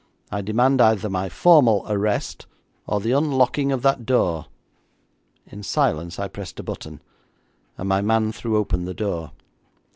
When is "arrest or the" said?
1.87-3.11